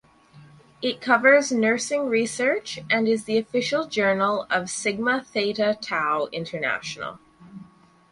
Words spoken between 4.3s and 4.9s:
of